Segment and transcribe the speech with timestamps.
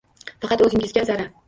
[0.45, 1.33] Faqat o’zingizga zarar